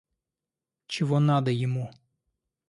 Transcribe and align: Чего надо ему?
Чего 0.87 1.19
надо 1.19 1.51
ему? 1.51 1.91